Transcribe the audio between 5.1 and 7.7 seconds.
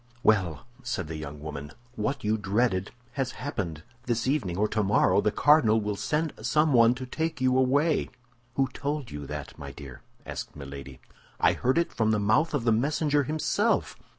the cardinal will send someone to take you